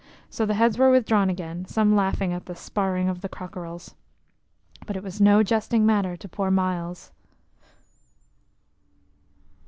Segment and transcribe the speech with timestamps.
[0.31, 3.93] So the heads were withdrawn again, some laughing at the "sparring of the cockerels."
[4.87, 7.11] But it was no jesting matter to poor Myles.